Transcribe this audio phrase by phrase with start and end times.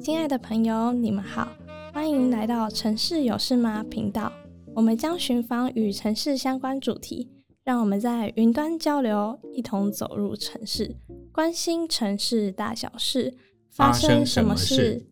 [0.00, 1.48] 亲爱的朋友，你们好，
[1.92, 4.32] 欢迎来到城市有事吗频道。
[4.74, 7.30] 我们将寻访与城市相关主题，
[7.62, 10.96] 让我们在云端交流，一同走入城市，
[11.30, 13.36] 关心城市大小事，
[13.70, 15.06] 发生什么事？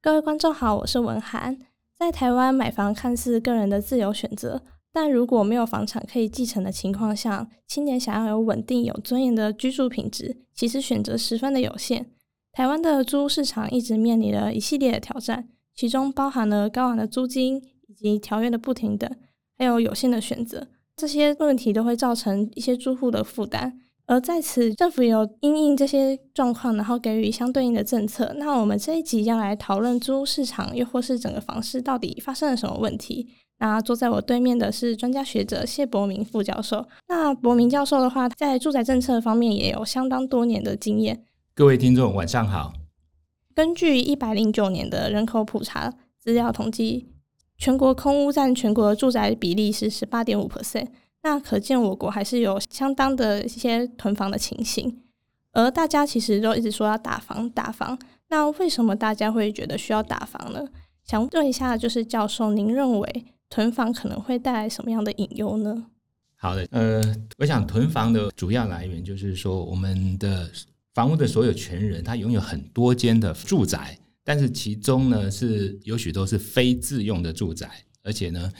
[0.00, 1.58] 各位观众好，我是文涵。
[1.98, 4.62] 在台湾买房看似个人的自由选择，
[4.96, 12.06] 但如果没有房产可以继承的情况下，青年想要有稳定、有尊严的居住品质，其实选择十分的有限。
[12.50, 19.10] 台湾的租屋市场一直面临了一系列的挑战，其中包含了高昂的租金以及条约的不停等，
[19.58, 20.66] 还有有限的选择。
[20.96, 23.78] 这些问题都会造成一些租户的负担。
[24.06, 28.34] 而在此，政府有因应这些状况，然后给予相对应的政策。
[28.38, 33.28] 那我们这一集要来讨论租屋市场，又或是整个房市到底发生了什么问题？
[33.58, 36.86] 那坐在我对面的是专家学者谢伯明副教授。
[37.08, 41.24] 那伯明教授的话，在住宅政策方面也有相当多年的经验。
[41.54, 42.74] 各位听众，晚上好。
[43.54, 47.08] 根据一百零九年的人口普查资料统计，
[47.56, 50.88] 全国空屋占全国的住宅比例是十八点五 percent。
[51.22, 55.02] 那可见我国还是有相当的一些囤房的情形。
[55.52, 60.66] 而大家其实都一直说要打房打房，那为什么大家会觉得需要打房呢？
[61.02, 65.86] 想问一下，就是教授，您认为囤房可能会带来什么样的隐忧呢？
[66.36, 67.02] 好的，呃，
[67.38, 70.50] 我想囤房的主要来源就是说，我们的。
[70.96, 77.70] 房屋的所有权人，他拥有很多间的住宅，但是其中呢是有许多是非自用的住宅，
[78.02, 78.50] 而且呢，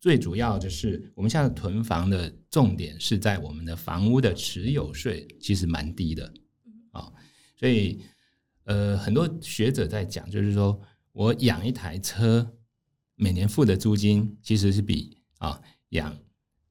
[0.00, 6.24] 最主要的是我们现在囤房的重点是在我们的房屋的持有税其实蛮低的
[6.92, 7.12] 啊、哦，
[7.60, 8.00] 所以
[8.64, 10.80] 呃很多学者在讲，就是说
[11.12, 12.50] 我养一台车，
[13.16, 16.16] 每年付的租金其实是比啊养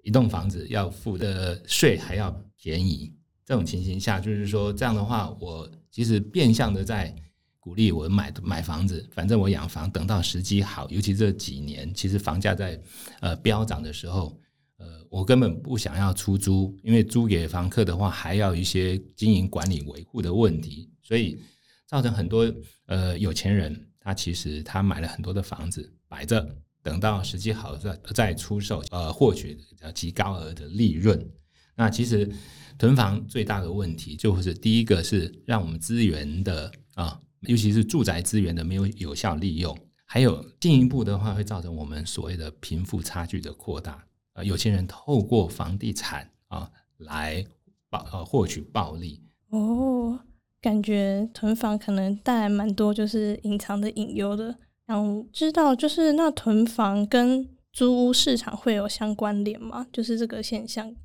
[0.03, 3.13] 一栋房子要付的税还要便宜。
[3.43, 7.15] 这种情形下，就是说这样的话，我其实变相的在
[7.59, 9.08] 鼓励我买买房子。
[9.11, 12.81] 反正我养房，等到时机好，尤其这几年，其实房价在
[13.20, 14.36] 呃飙涨的时候，
[14.77, 21.39] 呃，我根本不想要出租，因为租给房客的话，还要一些经营管理维护的问题，所以
[21.86, 22.52] 造成很多
[22.87, 29.58] 呃有钱人，他其实他买了很多的房子摆着，等到时机好再再出售，呃，获取
[29.93, 31.30] 极高额的利润。
[31.76, 32.31] 那其实。
[32.77, 44.05] 囤房最大的问题就是，第一个是让我们资源的啊，尤其是住宅资源的没有有效利用，还有进一步的话会造成我们所谓的贫富差距的扩大。
[44.33, 47.45] 呃，有钱人透过房地产啊来
[47.89, 49.23] 暴呃获取暴利。
[49.52, 50.20] 哦，
[50.59, 54.53] 感觉囤房可能带来蛮多就是隐藏的隐忧的。
[54.87, 59.87] 想知道就是那囤房跟租屋市场会有相关联吗？
[59.91, 60.95] 就是这个现象。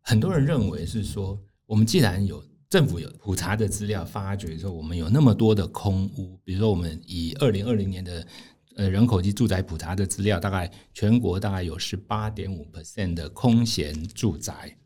[0.00, 8.26] 很多人认为是说，我们既然有政府有普查的资料，发觉说我们有那么多的空屋，比如说我们以二零二零年的
[8.76, 14.76] 呃人口及住宅普查的资料，大概全国大概有十八点五 percent 的空闲住宅。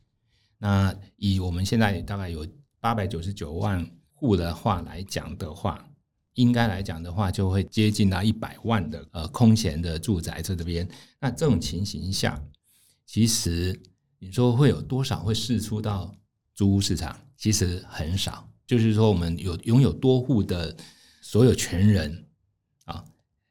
[0.58, 2.46] 那以我们现在大概有
[2.80, 5.86] 八百九十九万户的话来讲的话，
[6.36, 10.88] 应该来讲的话，就会接近到一百万的呃空闲的住宅在这边。
[11.20, 12.42] 那这种情形下，
[13.04, 13.78] 其实。
[14.18, 16.12] 你说会有多少会释出到
[16.54, 17.14] 租屋市场？
[17.36, 18.50] 其实很少。
[18.66, 20.74] 就是说，我们有拥有多户的
[21.20, 22.26] 所有权人
[22.86, 23.04] 啊，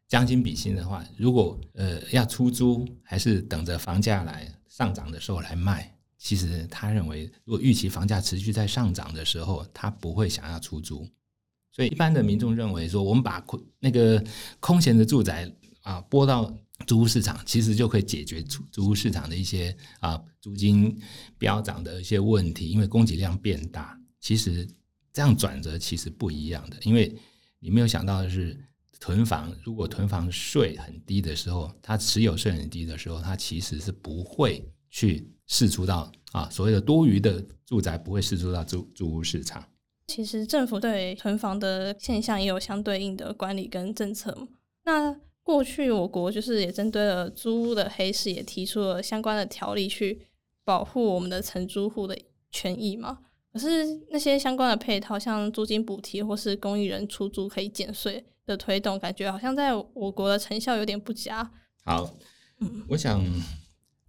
[0.07, 5.95] 将心比心的话，如果呃要出租，还是等着房价来上涨的时候来卖？
[6.17, 11.07] 其实他认为，如果预期房价持续在上涨的时候，他不会想要出租。
[11.75, 14.23] 所以，一般的民众认为说，我们把空那个
[14.59, 16.55] 空闲的住宅啊拨到。
[16.85, 20.93] 租屋市场其实就可以解决租租屋市场的一些啊租金
[21.37, 23.97] 飙涨的一些问题，因为供给量变大。
[24.19, 24.67] 其实
[25.13, 27.15] 这样转折其实不一样的，因为
[27.59, 28.59] 你没有想到的是，
[28.99, 39.65] 囤房如果囤房税很低的时候，它持有税很低的时候，它其实是不会去释出到啊所谓的多余的住宅不会释出到租租屋市场。
[40.07, 44.47] 其实政府对囤房的现象也有相对应的管理跟政策。
[44.83, 50.27] 那过去我国就是也针对了租屋的黑市，也提出了相关的条例去
[50.63, 52.17] 保护我们的承租户的
[52.51, 53.19] 权益嘛。
[53.51, 61.49] 可是那些相关的配套，像租金补贴或是公益人出租可以减税的推动，感觉好像在我国的成效有点不佳。
[61.83, 62.13] 好，
[62.59, 63.19] 嗯，我想，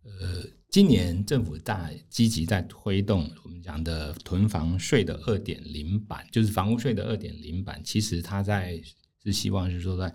[0.03, 0.43] 呃，
[0.77, 8.79] 今年政府大积极在推动我们讲的囤房税的二点零版，就是房屋税的二点零版，其实它在
[9.25, 10.15] 是希望是说在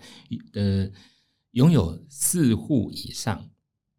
[0.54, 0.88] 呃。
[1.54, 3.50] 拥有四户以上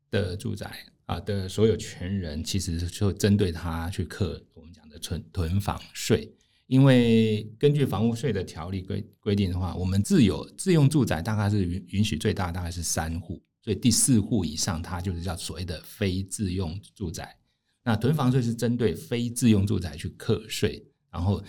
[0.08, 0.72] 的住宅
[1.06, 6.32] 啊的所有权人，其实就针对他去课我们讲的囤囤房税。
[6.68, 17.36] 因为根据房屋税的条例规规定的话，我们自有自用住宅大概是允允许最大大概是三户，所以第四户以上，它就是叫所谓的非自用住宅。
[17.84, 21.42] 那囤房税是针对非自用住宅去课税，然后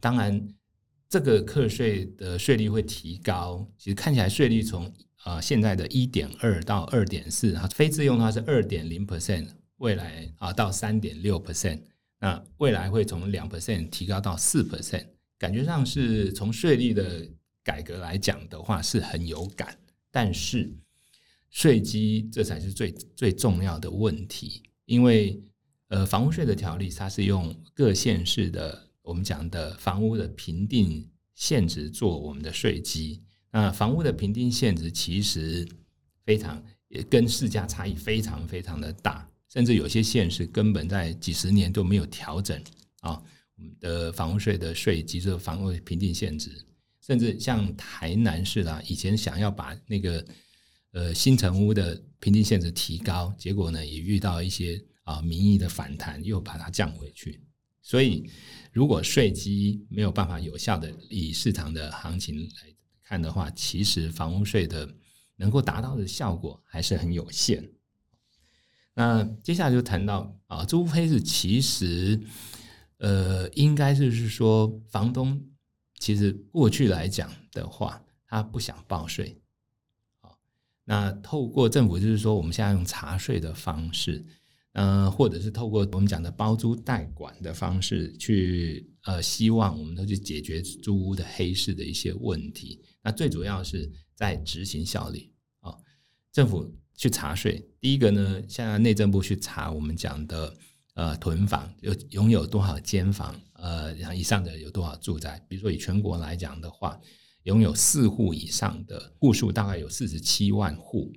[0.00, 0.48] 当然
[1.08, 3.66] 这个课税的税率会提高。
[3.78, 4.92] 其实看起来税率从
[5.24, 11.80] 啊现在的一点二到二点四，啊非自用的话是二点零 percent，未来啊到三点六 percent。
[12.20, 15.06] 那未来会从两 percent 提高到四 percent，
[15.38, 17.26] 感觉上是从税率的
[17.62, 19.78] 改革来讲的话是很有感，
[20.10, 20.70] 但是
[21.50, 25.42] 税基这才是最最重要的问题，因为
[25.88, 35.66] 呃房屋税的条例它是用各县市的我们讲的房屋的评定现值做我们的税基，那房屋的评定现值其实
[36.24, 39.28] 非常也跟市价差异非常非常的大。
[39.48, 42.62] 甚至有些县市根本在几十年都没有调整
[43.00, 43.12] 啊，
[43.56, 46.50] 我们的房屋税的税基，这个房屋评定现值，
[47.00, 50.22] 甚至像台南市啦，以前想要把那个
[50.92, 57.42] 呃新成屋的平均限值提高，结果呢也遇到一些啊民意的反弹，又把它降回去。
[57.80, 58.30] 所以，
[58.70, 64.94] 如果税基没有办法有效的以市场的行情来看的话，其实房屋税的
[65.36, 67.66] 能够达到的效果还是很有限。
[68.92, 72.20] 那接下来就谈到啊，租屋黑字其实，
[72.98, 75.40] 呃，应该就是说，房东
[75.98, 79.40] 其实过去来讲的话，他不想报税，
[80.88, 84.24] 那透过政府就是说，我们现在用查税的方式，
[84.72, 92.82] 呃，或者是透过我们讲的包租代管的方式去，呃，希望我们都去解决租屋的黑市的一些问题。
[93.02, 95.30] 那最主要是在执行效率
[95.60, 95.76] 啊，
[96.32, 96.74] 政府。
[96.98, 100.52] 去查税，第一个呢，现在内政部去查我们讲的
[100.94, 105.40] 呃囤房有拥有多少间房，呃然后以上的有多少住宅。
[105.48, 107.00] 比如说以全国来讲的话，
[107.44, 111.12] 拥有四户以上的户数大概有四十七万户。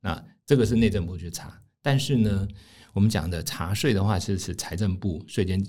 [0.00, 2.48] 那这个是内政部去查，但是呢，
[2.92, 5.64] 我们讲的查税的话是是财政部税监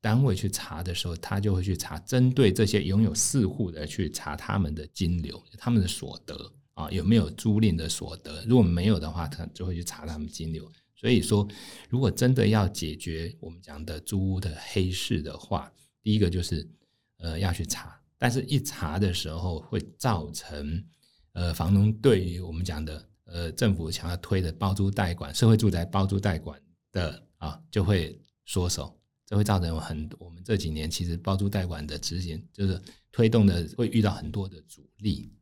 [0.00, 6.52] 单位去查的时候，他就会去查针对这些拥有四户的去查他们的金流，他们的所得。
[6.74, 8.44] 啊，有没有租赁的所得？
[8.44, 10.70] 如果没有的话，他就会去查他们金流。
[10.94, 11.44] 所以说，
[11.88, 15.72] 如果真的要解决我们讲的租屋的黑市的话，
[16.04, 16.70] 第一个就是
[17.18, 20.84] 呃要去查，但是一查的时候会造成
[21.32, 26.60] 呃房东对于我们讲的呃政府想要推的包租代管、社会住宅包租代管
[26.90, 28.92] 的啊就会缩手，
[29.24, 32.80] 这会造成很我们这几年其实包租代管的执行就是
[33.12, 35.32] 推动的会遇到很多的阻力。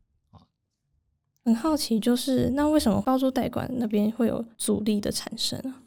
[1.45, 5.83] 很好奇，就是那为什么包租代管那边会有阻力的产生啊？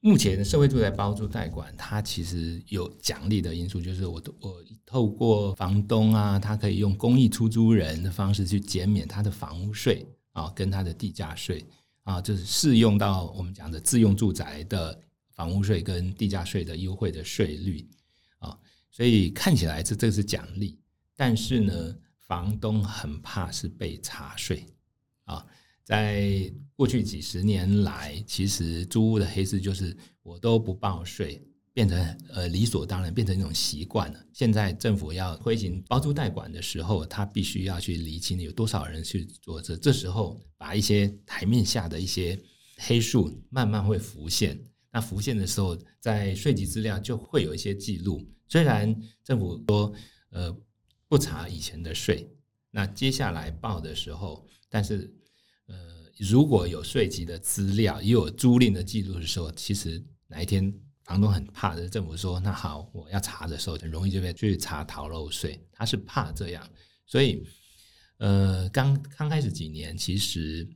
[0.00, 11.66] 目前社会住宅包租代管，它其实有奖励的因素，就是我我透过房东啊，他可以用公益出租人的方式去减免他的房屋税啊，跟他的地价税
[12.04, 14.96] 啊，就是适用到我们讲的自用住宅的
[15.32, 17.84] 房屋税跟地价税的优惠的税率
[18.38, 18.56] 啊，
[18.92, 20.78] 所以看起来这这是奖励，
[21.16, 24.64] 但是呢，房东很怕是被查税
[25.24, 25.44] 啊，
[25.88, 31.42] 在过去几十年来，其实租屋的黑市就是我都不报税，
[31.72, 34.22] 变成呃理所当然，变成一种习惯了。
[34.34, 42.38] 现在政府要推行包租代管的时候，他必须要去厘清有多少人去做这，这时候把一些台面下的一些
[42.76, 44.62] 黑数慢慢会浮现。
[44.92, 48.22] 那浮现的时候，在税籍资料就会有一些记录。
[48.46, 49.90] 虽然政府说
[50.32, 50.54] 呃。
[51.10, 52.30] 不查以前的税，
[52.70, 55.10] 那接下来报的时候，但是
[55.68, 55.76] 呃，
[56.18, 60.70] 如果有税籍的资料，也有租赁的记录的时候，其实哪一天
[61.04, 66.68] 房东很怕的，政府说那好，我要查的时候，很容易就被去查逃漏税，他是怕这样，
[67.06, 67.42] 所以
[68.18, 70.68] 呃，刚刚开始几年其实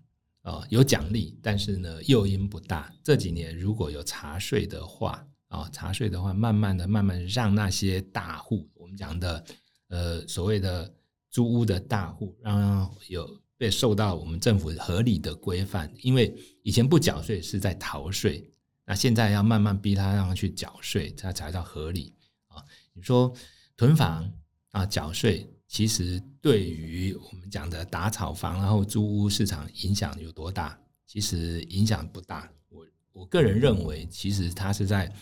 [0.42, 2.94] 呃有奖励，但是呢诱因不大。
[3.02, 9.44] 这几年如果有查税的话啊，查税的话，慢慢的、慢慢让那些大户，我们讲的。
[9.88, 10.90] 呃，所谓的
[11.28, 13.28] 租屋的大户，让有
[13.62, 18.50] 被受到我们政府合理的规范，因为以前不缴税是在逃税，
[18.84, 22.12] 那现在要慢慢逼他让他去缴税，他才叫合理
[22.48, 22.60] 啊。
[22.92, 23.32] 你说
[23.76, 24.28] 囤房
[24.72, 30.76] 啊，缴税，其实对于我们讲的打炒房然后租屋市场影响有多大？
[31.06, 32.50] 其实影响不大。
[32.68, 35.14] 我我个人认为，其实它是在。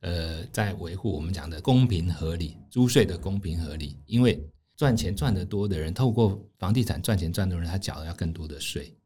[0.00, 4.38] 呃，在维护我们讲的公平合理租税的公平合理，因为
[4.76, 8.96] 赚钱赚得多的人，透过房地产赚钱赚的人，他缴的要更多的税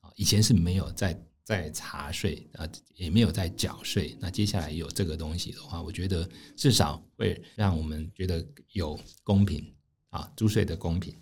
[0.00, 0.10] 啊。
[0.16, 4.16] 以前是没有在在查税啊，也没有在缴税。
[4.20, 9.74] 那接下来有这个东西的话，我觉得至少会让我们觉得有公平
[10.10, 11.14] 啊，租税的公平。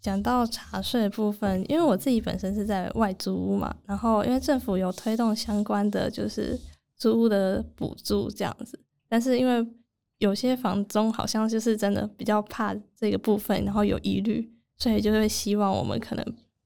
[0.00, 6.58] 讲到查税部分，因为我自己本身是在外租屋嘛，然后因为政府有推动相关的就是
[6.96, 9.64] 租屋的补助这样子，但是因为
[10.22, 16.24] 有些房东好像就是真的比较怕这个部分，然后有疑虑，所以就会希望我们可能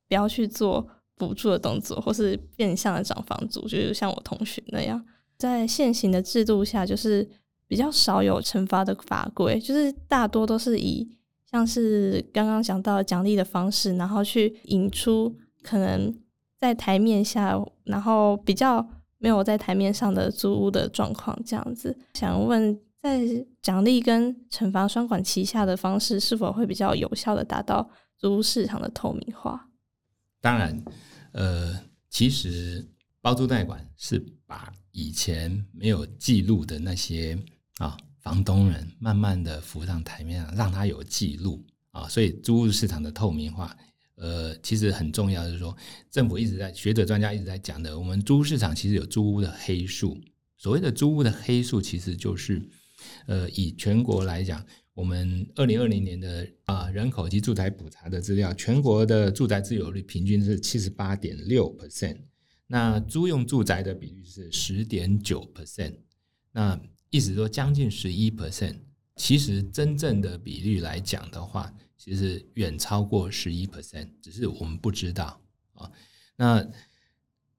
[0.08, 0.86] 不要去做。
[1.18, 5.02] 补助的动作，或是变相的涨房租，就是像我同学那样，
[5.38, 7.26] 在现行的制度下，就是
[7.66, 11.08] 比较少有惩罚的法规，就是大多都是以
[11.50, 16.14] 像是刚刚讲到奖励的方式，然后去引出可能
[16.58, 18.86] 在台面下，然后比较
[19.16, 21.96] 没有在台面上的租屋的状况这样子。
[22.12, 29.68] 想问，在奖励跟惩罚双管齐下的方式，是否会比较有效的达到租屋市场的透明化？
[30.40, 30.84] 当然。
[31.32, 32.82] 呃，其实
[33.20, 37.38] 包租代管是把以前没有记录的那些
[37.76, 43.76] 啊房东人，慢慢的浮上台面上，让他有记录啊，所以租屋市场的透明化，
[44.14, 45.44] 呃，其实很重要。
[45.44, 45.76] 就是说，
[46.10, 50.18] 政府一直在学者专家一直在讲的，我们租屋市场其实有租屋的黑数。
[50.56, 52.66] 所谓的租屋的黑数，其实就是
[53.26, 54.64] 呃，以全国来讲。
[54.94, 62.16] 我们二零二零年的啊人口及住宅普查的资料，全国的住宅自有率平均是七十八点六 percent，
[62.66, 65.96] 那租用住宅的比率是十点九 percent，
[66.50, 68.78] 那意思说将近十一 percent。
[69.16, 75.38] 其实真正的比率来讲的话，其实远超过十一 percent，只是我们不知道
[75.75, 75.92] 啊。
[76.36, 76.66] 那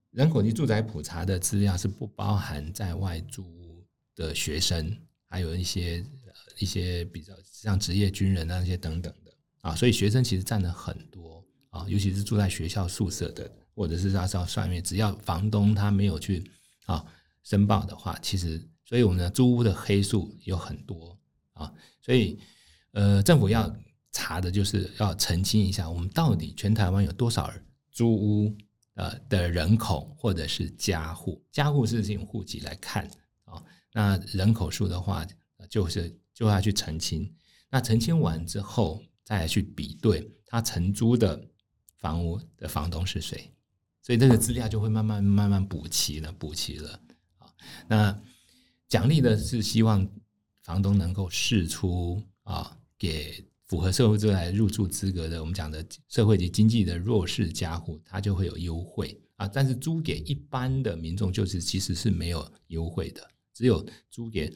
[0.10, 3.86] 人口及住宅普查的资料是不包含在外租屋
[4.16, 4.98] 的学生，
[5.28, 6.06] 还有一些。
[6.60, 9.32] 一些比较像职业军人那些等等的
[9.62, 16.50] 啊，所以学生其实占了很多啊，尤其是住在学校宿舍的，或者是在上上面，只要房东他没有去
[16.86, 17.06] 啊
[17.44, 21.16] 申报的话，其实，所以我们的租屋的黑数有很多
[21.54, 22.40] 啊，所以
[22.94, 23.72] 呃，政府要
[24.12, 27.54] 查的就是要澄清一下，我们到底全台湾有多少
[27.92, 28.58] 租屋
[28.96, 33.08] 呃的人口或者是家户，家户是用户籍来看，
[33.98, 35.26] 那人口数的话
[35.68, 36.16] 就是。
[36.38, 37.34] 就要去澄清，
[37.68, 41.44] 那澄清完之后，再去比对他承租的
[41.98, 43.52] 房屋的房东是谁，
[44.04, 47.02] 所以这个资料就会慢慢慢慢补齐了，补齐了
[47.40, 47.50] 啊。
[47.88, 48.22] 那
[48.88, 50.08] 奖励的是希望
[50.62, 59.48] 房东能够释出啊，给符合社会住宅入住资格的，我们讲的社会及经济的弱势家户，他就会有优惠啊。
[59.48, 63.28] 但是租给一般的民众，就是其实是没有优惠的，
[63.58, 64.54] 只有租给。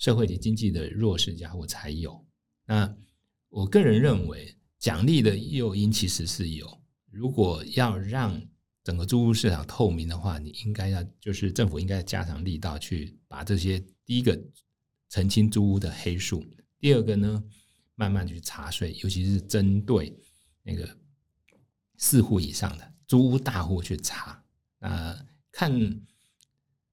[0.00, 2.26] 社会及经济的弱势家户才有。
[2.64, 2.96] 那
[3.50, 6.80] 我个人认为，奖励的诱因其实是有。
[7.10, 8.40] 如果要让
[8.82, 14.42] 整个租屋市场透明的话，你应该要就是政府应该加强力道去把这些第一个
[15.10, 16.42] 澄清租屋的黑数，
[16.78, 17.44] 第二个呢，
[17.94, 20.18] 慢慢去查税，尤其是针对
[20.62, 20.96] 那个
[21.98, 24.42] 四户以上的租屋大户去查。
[24.78, 25.70] 啊，看。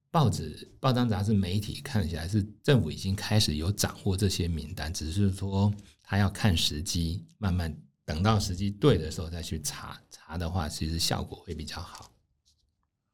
[0.10, 5.72] 报纸、报章、杂志、媒体看起来是政府已经开始有掌握这些名单，只是说
[6.02, 10.00] 他要看时机，慢慢等到时机对的时候再去查。
[10.10, 12.12] 查的话，其实效果会比较好。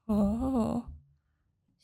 [0.05, 0.83] 哦，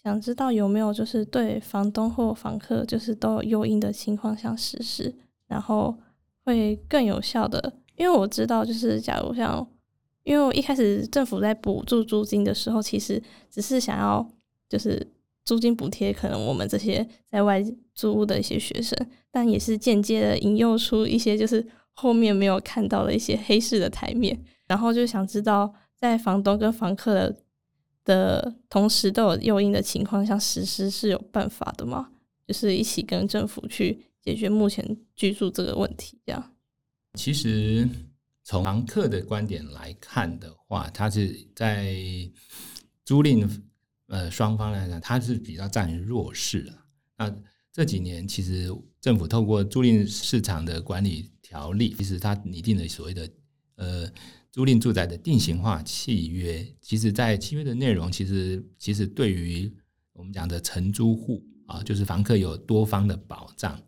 [0.02, 5.14] 想知道有没有就是对房东或房客就是都有诱因的情况下实施，
[5.48, 6.00] 然后
[6.46, 7.74] 会更有效的。
[7.96, 9.68] 因为我知道，就是假如像，
[10.24, 14.32] 因为我一开始政府在补助租金的时候，其实只是想要。
[14.70, 15.06] 就是
[15.44, 17.60] 租金补贴，可能我们这些在外
[17.96, 18.96] 租屋的一些学生，
[19.32, 24.40] 但也是间接的引诱出一些就是后面没有看到的一些黑市的台面。
[24.68, 27.36] 然后就想知道，在房东跟房客的
[28.06, 32.12] 的同时都有诱因的情况下，实施是有办法的吗？
[32.48, 36.52] 就是一起跟政府去解决目前居住这个问题，这样。
[37.16, 37.90] 其实
[38.44, 41.96] 从房客的观点来看的话，他是在
[43.04, 43.50] 租赁。
[44.10, 46.74] 呃，双方来讲，他是比较占弱势了。
[47.18, 47.36] 那
[47.72, 53.30] 这几年，其实政府透过租赁市场的管理条例，其实它拟定了所谓的
[53.76, 54.12] 呃
[54.52, 56.68] 租赁住宅的定型化契约。
[56.82, 59.72] 其实，在契约的内容，其实其实对于
[60.14, 63.80] 我们讲的承租户啊，就是房客有多方的保障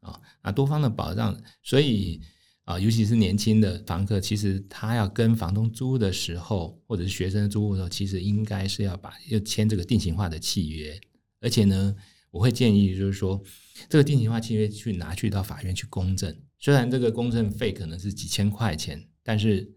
[0.00, 2.20] 啊，那多方的保障，所以。
[2.64, 11.00] 啊，尤其是年轻的房客，其实他要跟房东租的时候，或者是学生租的时候，其实应该是要把要签这个定型化的契约。
[11.40, 11.94] 而且呢，
[12.30, 13.42] 我会建议就是说，
[13.88, 16.34] 这个定型化契约去拿去到法院去公证。
[16.60, 19.68] 虽然这个公证费可能是几千块钱，但是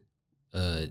[0.52, 0.88] 呃，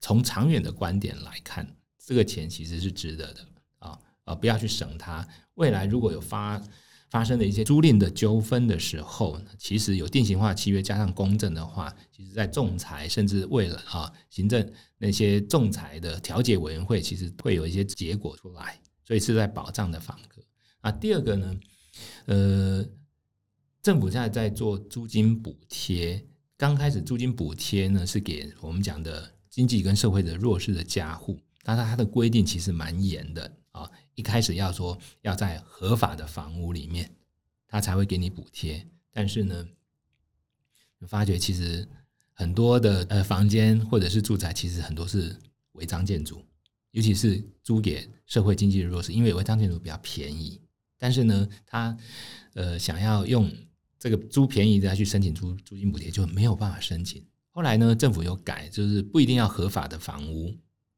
[0.00, 3.44] 从长远的观点来看，这个钱其实是值得的
[3.80, 5.26] 啊啊，不要去省它。
[5.54, 6.62] 未来如果有发
[7.10, 20.42] 发生的一些租赁的纠纷的时候，其实有定型化契约加上公证的话，其实在仲裁甚至为了啊行政那些仲裁的调解委员会，其实会有一些结果出来，所以是在保障的房客。
[20.80, 21.56] 啊，第二个呢，
[22.26, 22.86] 呃，
[23.82, 26.24] 政府现在在做租金补贴，
[26.56, 33.90] 刚开始租金补贴呢是给我们讲的经济跟社会的弱势的家户，但是它的规定其实蛮严的啊。
[34.18, 37.08] 一开始要说要在合法的房屋里面，
[37.68, 38.84] 他才会给你补贴。
[39.12, 39.64] 但是呢，
[41.06, 41.86] 发觉其实
[42.32, 45.36] 很多的呃房间或者是住宅，其实很多是
[45.74, 46.44] 违章建筑，
[46.90, 50.60] 尤其是租给社会经济的弱势，因为违章建筑比较便宜。
[50.98, 51.96] 但是呢，他
[52.54, 53.48] 呃想要用
[54.00, 57.24] 这个租便宜的去申请租租金补贴，就没有办法申请。
[57.52, 60.56] 后来呢，政府有改，就是不一定要合法的房屋，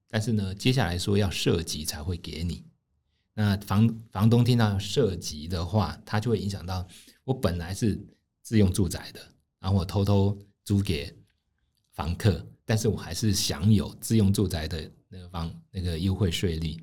[0.09, 2.65] 但是呢，接下来说要涉及才会给你。
[3.33, 6.87] 那房房东听到涉及的话，他就会影响到
[7.25, 7.99] 我本来是
[8.43, 9.21] 自用住宅的，
[9.61, 11.17] 然后我偷偷租给
[11.93, 16.77] 房客，但是我还是享有自用住宅的那个房那个优惠税率。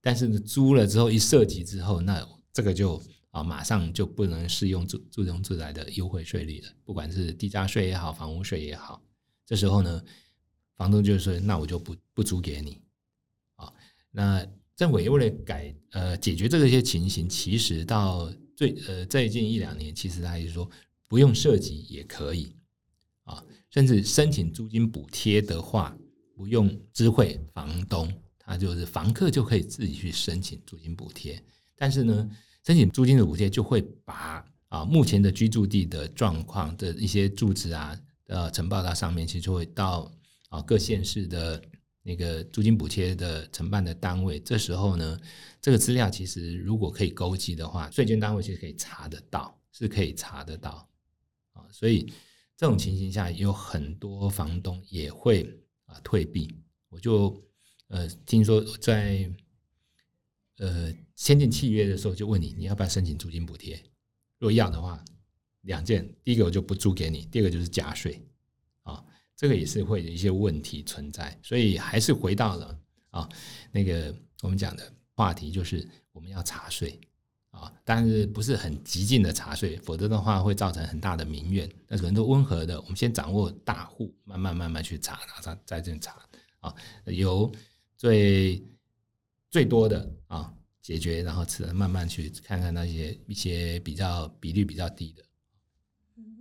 [0.00, 9.00] 但是租了之后一涉及之后，那这个就啊马上就不能适用住自用住宅的优惠税率了，不管是地价税也好，房屋税也好。
[9.46, 10.02] 这时候呢，
[10.76, 12.82] 房东就说：“那我就不不租给你。”
[13.56, 13.72] 啊，
[14.10, 14.44] 那。
[14.74, 20.68] 政府也为了改呃解决这个些情形，其实到最呃最近一两年，其实他也说
[21.06, 22.56] 不用设籍也可以
[23.24, 25.96] 啊，甚至申请租金补贴的话，
[26.34, 31.40] 不用知会房东，他就是房客就可以自己去申请租金补贴。
[31.76, 32.30] 但是呢，
[32.64, 40.10] 申请租金的补贴就会把啊目前的居住地的状况的一些住址啊呃呈报到上面，其实就会到
[40.48, 41.62] 啊各县市的。
[42.02, 45.18] 那个租金补贴的承办的单位，这时候呢，
[45.60, 50.88] 这个资料其实如果可以勾稽的话，税捐单位其实可以查得到，是可以查得到
[51.52, 51.64] 啊。
[51.70, 52.12] 所以
[52.56, 55.48] 这种情形下，有很多房东也会
[55.84, 56.52] 啊退避。
[56.88, 57.40] 我就
[57.86, 59.30] 呃听说在
[60.58, 63.76] 呃签订契约的时候，就问你你要不要申请租金补贴？
[64.38, 65.04] 如果要的话，
[65.60, 68.20] 两件，第一个我就不租给你，第二个就是加税。
[69.42, 72.78] 这个也是会有一些问题存在，所以还是回到了
[73.10, 73.28] 啊
[73.72, 76.96] 那个我们讲的话题，就是我们要查税
[77.50, 81.68] 啊，但是不是很激进的查税，否则的话会造成很大的民怨。
[81.88, 86.16] 但是很多温和的，我们先掌握大户，慢慢慢慢去查，然后再再查
[86.60, 86.72] 啊，
[87.06, 87.52] 由
[87.96, 88.62] 最
[89.50, 95.24] 最多的啊解决，然后慢慢去看看那些一些比较比率比较低的。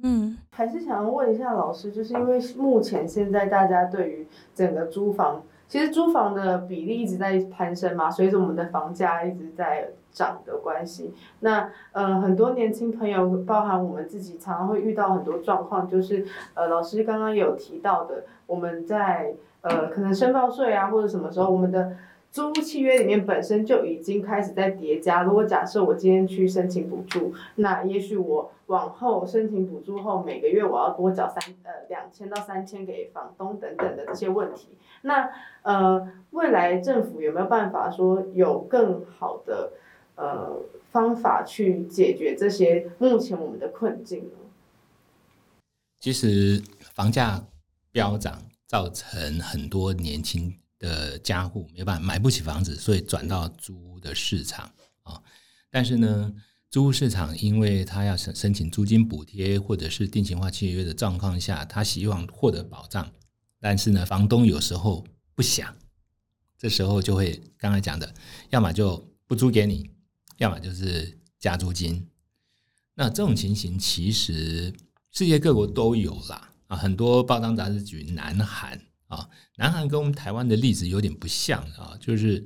[0.03, 11.13] 嗯，还是想要问一下老师，就是因为目前现在大家对于整个租房，其实租房的比例一直在攀升嘛，随着我们的房价一直在涨的关系。
[11.41, 21.95] 那呃，很多年轻朋友，包含我们自己，常常会遇到很多状况，就是呃，老师刚刚也有提到的，我们在呃，可能申报税啊，或者什么时候，我们的。
[22.31, 25.21] 租屋契约里面本身就已经开始在叠加。
[25.21, 34.69] 如果假设我今天去申请补助，那也许我往后申请补助后，每个月我要多缴三呃两千到三千给房东等等的这些问题。
[35.01, 35.29] 那
[35.63, 39.73] 呃，未来政府有没有办法说有更好的
[40.15, 44.37] 呃方法去解决这些目前我们的困境呢？
[45.99, 47.43] 其实房价
[47.91, 50.57] 飙涨，造成很多年轻。
[50.81, 54.65] 的家户没办法买不起房子，所以转到租屋的市场
[55.03, 55.21] 啊。
[55.69, 56.33] 但是呢，
[56.71, 63.11] 租屋市场因为他要申申请租金补贴或者是定型化契约的状况下，他希望获得保障。
[63.59, 65.05] 但是呢，房东有时候
[65.35, 65.75] 不想，
[66.57, 68.13] 这时候就会刚才讲的，
[68.51, 69.91] 要么就不租给你，
[70.37, 72.07] 要么就是加租金。
[72.95, 74.73] 那这种情形其实
[75.11, 78.79] 世界各国都有啦啊，很多报章杂志举南韩。
[79.07, 82.39] 啊，南韩跟我们台湾的例子有点不像啊，就是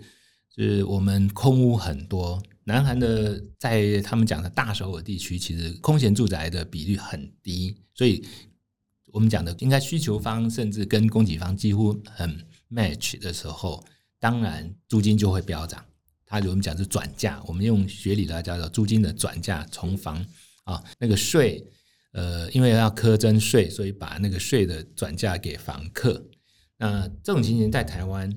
[0.49, 2.41] 就是我们空屋很多。
[2.65, 8.25] 南韩的在他们讲的大首尔地区，其实空闲住宅的比率很低，所以
[9.05, 13.85] 我们讲的应该需求方甚至跟供给方几乎很 match 的时候，
[14.19, 15.85] 当然租金就会飙涨。
[16.25, 20.25] 它我们讲是转嫁，我们用学理来叫做租金的转嫁从房
[20.63, 21.63] 啊那个税，
[22.13, 26.25] 呃，因为要苛征税，所以把那个税的转嫁给房客。
[26.77, 28.29] 那这种情形在台湾，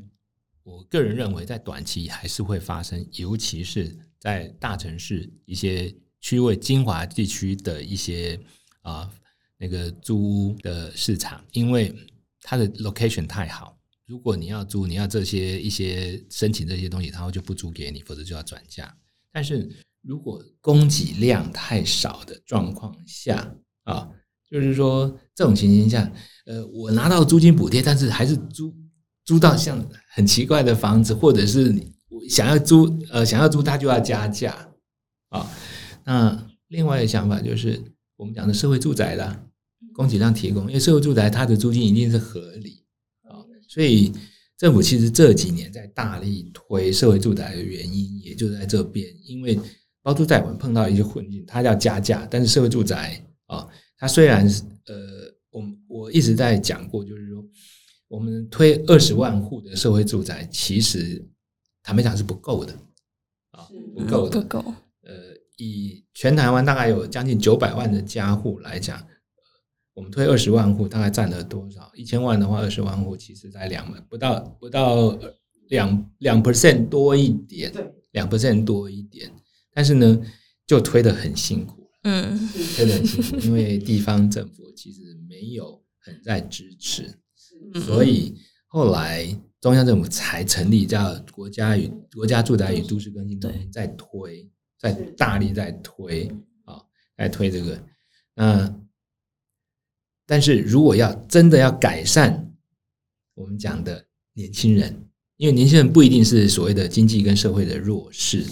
[0.63, 8.39] 我个人认为在短期还是会发生，尤其是在大城市一些区位精华地区的一些
[8.83, 9.11] 啊
[9.57, 10.19] 那个租
[10.51, 11.95] 屋的市场，因为
[12.43, 18.97] 它的 location 太好，如果你要租，你要这些一些申请这些东西，他就不租给你，否则就要转嫁。
[19.33, 19.69] 但是
[20.03, 23.55] 如果供给量太少的状况下
[23.85, 24.09] 啊，
[24.51, 26.11] 就是说这种情形下，
[26.47, 28.75] 呃，我拿到租金补贴，但是还是租
[29.25, 31.75] 租到像很奇怪的房子，或者是
[32.29, 34.73] 想要租呃想要租，它就要加价
[35.29, 35.51] 啊。
[36.05, 37.83] 那另外一个想法就是
[38.17, 39.45] 我们讲的社会住宅啦，
[39.95, 42.85] 供给量提供，因为社会住宅它的租金一定是合理
[43.23, 44.13] 啊，所以
[44.57, 49.59] 政府其实这几年在大力推社会住宅的原因，也就在这边，因为
[50.03, 53.69] 包租代管碰到一些困境，它要加价，但是社会住宅啊，
[53.99, 54.95] 它虽然是呃，
[55.51, 57.45] 我我一直在讲过，就是说
[58.09, 61.23] 我们推二十万户的社会住宅，其实
[61.89, 62.73] 坦白讲是不够的
[63.53, 64.75] 啊，不够的，不够。
[65.57, 69.03] 以全台湾大概有将近九百万的家户来讲，
[69.95, 71.91] 我们推二十万户，大概占了多少？
[71.95, 75.19] 一千万的话，二十万户其实在两万不到，不到
[75.69, 77.73] 两两 percent 多一点，
[78.11, 79.33] 两 percent 多一点。
[79.73, 80.21] 但是呢，
[80.67, 82.39] 就推得很辛苦，嗯，
[82.77, 87.19] 推的很辛苦，因为地方政府其实没有很在支持，
[87.87, 88.35] 所以
[88.67, 94.51] 后来中央政府才成立叫国家与国家住宅与都市更新中心，在推。
[94.81, 96.31] 在大力在推
[96.65, 96.81] 啊，
[97.17, 97.77] 在推这个。
[98.37, 98.73] 那
[100.25, 102.55] 但是如果要真的要改善
[103.35, 105.05] 我们讲的年轻人，
[105.37, 108.47] 因为年轻人不一定是所谓的经济跟社会的弱势。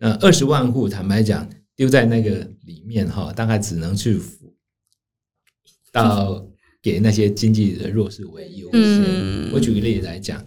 [0.00, 4.18] 那二十万户坦白讲丢在那个里面哈，大概只能去
[5.92, 6.42] 到
[6.86, 9.50] 给那些经济的弱势为优先。
[9.52, 10.40] 我举个例子来讲，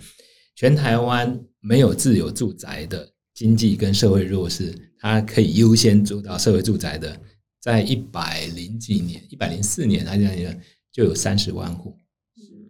[0.56, 4.74] 全台湾没有自有住宅的经济跟社会弱势。
[5.02, 7.14] 他可以优先租到社会住宅的，
[7.60, 10.56] 在一百零几年，一百零四年，他这样
[10.94, 11.94] 就有三十万户。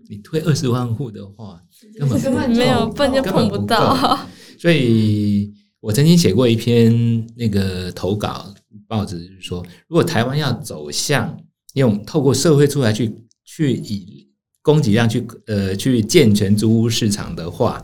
[0.09, 1.61] 你推二十万户的话，
[1.99, 4.27] 根本根本 没有，根本就碰不到。
[4.57, 8.51] 所以我曾经写过一篇那个投稿
[8.87, 11.39] 报纸，就是说，如果台湾要走向
[11.75, 13.13] 用透过社会住宅去
[13.55, 14.29] 去以
[14.61, 17.83] 供给量去呃去健全租屋市场的话，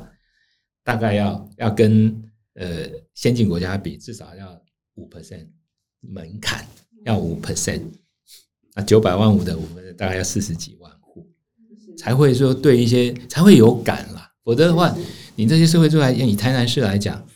[0.84, 2.22] 大概要要跟。
[2.58, 5.46] 呃，先进国家比至少要五 percent
[6.00, 6.66] 门槛，
[7.04, 7.82] 要五 percent，
[8.74, 11.30] 那九百万户的我们大概要四十几万户，
[11.98, 14.32] 才会说对一些才会有感啦。
[14.42, 14.96] 否则的话，
[15.36, 17.28] 你这些社会住宅，以台南市来讲，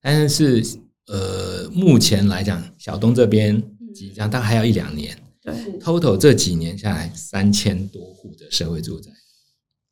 [0.00, 0.64] 但是
[1.08, 3.60] 呃，目前来讲，小东这边
[3.92, 5.18] 即将大概还要一两年，
[5.52, 9.10] 对，total 这几年下来三千多户的社会住宅，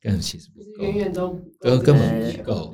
[0.01, 2.73] 根本其实不够，远远都根根本不够。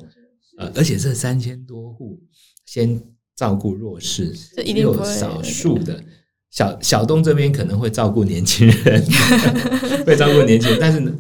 [0.58, 2.22] 呃，而且这三千多户
[2.65, 3.02] 先
[3.36, 6.04] 照顾弱势，只有少数的
[6.52, 9.04] 小小东这边可能会照顾年轻人，
[10.06, 11.12] 会照顾年轻人，但是呢，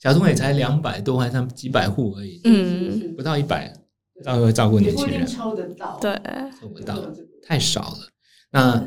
[0.00, 3.74] 小东也才两百多，还上几百户而已，嗯，不到一百，
[4.22, 6.12] 照会照顾年轻人，抽得到，对，
[6.60, 7.98] 抽不到，太少了。
[8.52, 8.86] 那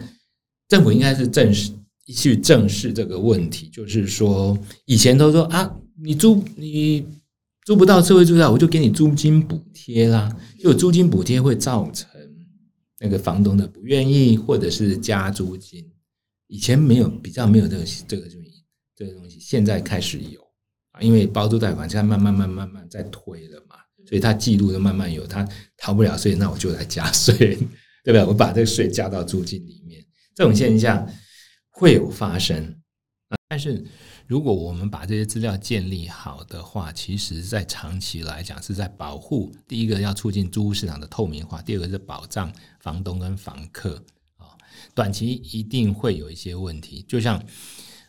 [0.69, 1.73] 政府应该是正视
[2.13, 7.05] 去正视这个问题，就是说，以前都说啊，你租你。
[7.65, 10.31] 租不到社会住宅，我就给你租金补贴啦。
[10.59, 12.07] 就租金补贴会造成
[12.99, 15.83] 那个房东的不愿意，或者是加租金。
[16.45, 18.51] 以前没有，比较没有这个这个东西，
[18.95, 20.39] 这个东西现在开始有
[20.91, 21.01] 啊。
[21.01, 25.43] 因为包租贷款现在慢慢慢慢慢在推了嘛，所以他记录的慢慢有，他
[25.75, 27.57] 逃不了税，那我就来加税，对
[28.05, 28.23] 不对？
[28.23, 31.03] 我把这个税加到租金里面，这种现象
[31.75, 32.75] 会有发生，
[33.47, 33.85] 但是。
[34.27, 39.53] 如果我们把这些资料建立好的话，其实在长期来讲是在保护。
[39.67, 44.03] 第一个要促进租屋市场的透明化，第二个是保障房东跟房客
[44.37, 44.57] 啊。
[44.95, 47.39] 短期一定会有一些问题，就像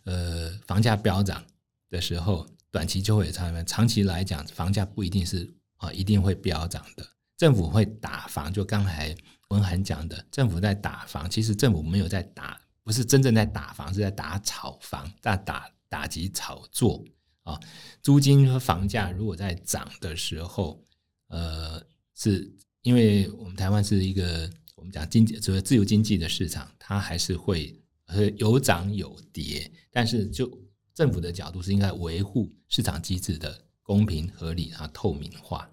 [0.04, 1.44] 呃房价飙涨
[1.90, 3.62] 的时候，短期就会有差别。
[3.64, 7.06] 长期来讲，房价不一定是啊一定会飙涨的。
[7.36, 9.14] 政府会打房，就刚才
[9.48, 15.68] 文涵讲的，政府在打房，其实政府没有在打，不是真正在打房，是在打炒房，在打。
[15.88, 17.02] 打击炒作
[17.44, 17.58] 啊，
[18.02, 20.84] 租金和房价如果在涨的时候，
[21.28, 21.80] 呃，
[22.12, 29.70] 是因为我们台湾是一个我们讲经济，就是自由经济的市场，它还是会呃有涨有跌。
[29.92, 30.60] 但是就
[30.92, 35.70] 政府的角度是应该维护市场机制的公平合理啊透明化。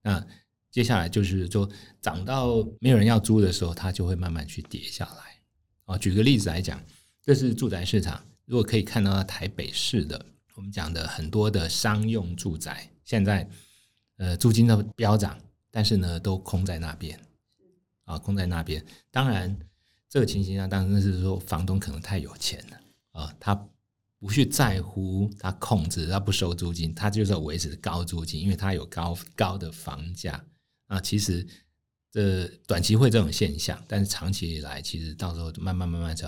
[0.00, 0.26] 那
[0.70, 1.68] 接下来就是说
[2.00, 5.35] 涨到没有人要租的时候，它就会慢慢去跌下来。
[5.86, 6.80] 啊，举个例子来讲，
[7.22, 8.22] 这是住宅市场。
[8.44, 13.48] 如果可以看到台北市的，我们讲的很多的商用住宅，现在
[14.18, 15.38] 呃租金的飙涨，
[15.70, 17.18] 但是呢都空在那边，
[18.04, 18.84] 啊空在那边。
[19.10, 19.58] 当然
[20.08, 22.80] 这个情形下，当然是说房东可能太有钱了
[23.12, 23.54] 啊，他
[24.18, 30.42] 不去在乎他控制，他不收租金，他就是要维持高租金，因为他有高高的房价
[30.86, 31.00] 啊。
[31.00, 31.46] 其实
[32.16, 36.26] 这短期会这种现象，但是长期以来，其实到时候慢慢慢慢就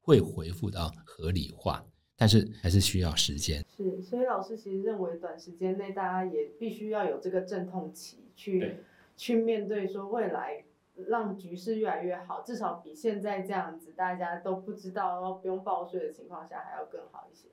[0.00, 1.84] 会恢复到合理化，
[2.16, 3.62] 但是还是需要时间。
[3.76, 8.84] 是，所以老师其实认为，短时间内大家也必须要有这个阵痛期去对
[9.18, 10.64] 去面对说未来。
[11.06, 17.46] 让局势越来越好，至少比现在这样子大家都不知道、然后不用报税的情况下还要更好一些。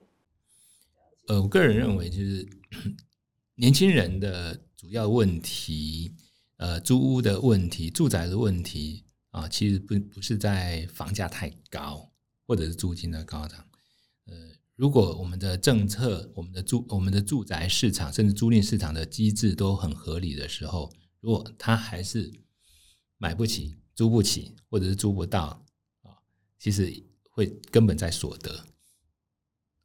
[1.28, 2.44] 呃，我个人认为，就是
[3.54, 6.12] 年轻人的主要问题，
[6.56, 12.10] 呃，租屋的问题、住宅的问题啊，其实不不是在房价太高，
[12.46, 13.66] 或者是租金的高涨。
[14.24, 14.34] 呃，
[14.74, 22.32] 如果我们的政策、我们的住、我们的住宅市场，甚至租赁市场的机制都很合理的时候，如果它还是
[23.18, 25.64] 买不起、租不起，或者是租不到
[26.02, 26.16] 啊，
[26.58, 28.64] 其实会根本在所得。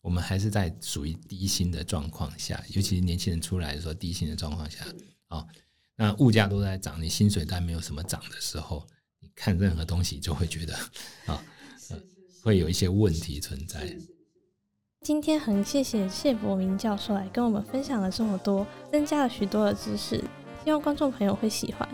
[0.02, 4.84] 我们还是在属于低薪的状况下，尤其是年轻人出来的时候，低薪的状况下
[5.28, 5.46] 啊，
[6.02, 8.84] 那物价都在涨，你薪水但没有什么涨的时候，
[9.20, 10.74] 你看任何东西就会觉得
[11.28, 11.40] 啊，
[12.42, 13.96] 会有一些问题存在。
[15.02, 20.20] 今天很谢谢谢伯明教授来跟我们分享了这么多，增加了许多的知识，
[20.64, 21.88] 希望观众朋友会喜欢。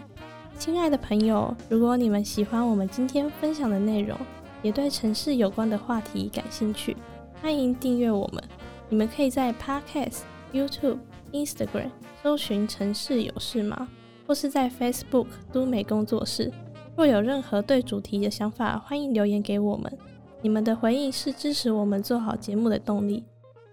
[0.58, 4.18] 亲爱的朋友，如果你们喜欢我们今天分享的内容，
[4.64, 6.96] 也对城市有关的话题感兴趣，
[7.42, 8.42] 欢迎订阅我们。
[8.88, 10.20] 你们可以在 Podcast、
[10.54, 11.00] YouTube、
[11.34, 11.92] Instagram
[12.24, 13.90] 搜寻“城市有事吗”，
[14.28, 16.52] 或是在 Facebook 都美工作室。
[16.96, 19.92] 若有任何对主题的想法，欢迎留言给我们。
[20.42, 23.24] 你们的回应是支持我们做好节目的动力。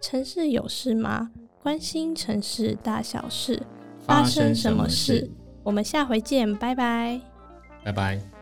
[0.01, 1.31] 城市有事吗？
[1.63, 3.63] 关心城市大小事，
[3.99, 5.31] 发生什么事？
[5.63, 7.21] 我们下回见，拜拜，
[7.83, 8.34] 拜拜。